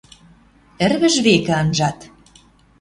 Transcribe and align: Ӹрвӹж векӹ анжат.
Ӹрвӹж 0.85 1.15
векӹ 1.25 1.53
анжат. 1.61 1.99